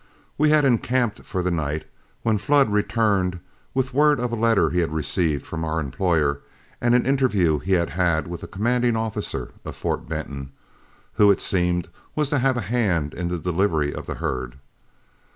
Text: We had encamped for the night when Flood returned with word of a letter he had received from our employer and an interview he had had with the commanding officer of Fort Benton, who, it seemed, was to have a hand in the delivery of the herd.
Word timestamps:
We 0.35 0.49
had 0.49 0.65
encamped 0.65 1.27
for 1.27 1.43
the 1.43 1.51
night 1.51 1.85
when 2.23 2.39
Flood 2.39 2.71
returned 2.71 3.39
with 3.75 3.93
word 3.93 4.19
of 4.19 4.31
a 4.31 4.35
letter 4.35 4.71
he 4.71 4.79
had 4.79 4.91
received 4.91 5.45
from 5.45 5.63
our 5.63 5.79
employer 5.79 6.41
and 6.81 6.95
an 6.95 7.05
interview 7.05 7.59
he 7.59 7.73
had 7.73 7.91
had 7.91 8.27
with 8.27 8.41
the 8.41 8.47
commanding 8.47 8.95
officer 8.97 9.51
of 9.63 9.75
Fort 9.75 10.09
Benton, 10.09 10.53
who, 11.21 11.29
it 11.29 11.39
seemed, 11.39 11.87
was 12.15 12.31
to 12.31 12.39
have 12.39 12.57
a 12.57 12.61
hand 12.61 13.13
in 13.13 13.27
the 13.29 13.37
delivery 13.37 13.93
of 13.93 14.07
the 14.07 14.15
herd. 14.15 14.55